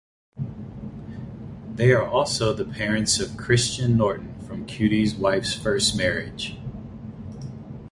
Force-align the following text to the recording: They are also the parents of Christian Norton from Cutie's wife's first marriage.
They 1.75 1.91
are 1.91 2.01
also 2.03 2.53
the 2.53 2.65
parents 2.65 3.19
of 3.19 3.37
Christian 3.37 3.97
Norton 3.97 4.33
from 4.47 4.65
Cutie's 4.65 5.13
wife's 5.13 5.53
first 5.53 5.95
marriage. 5.95 6.57